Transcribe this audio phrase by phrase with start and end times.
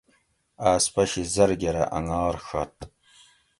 [0.71, 2.75] آۤس پشی زرگرہ انگار ڛت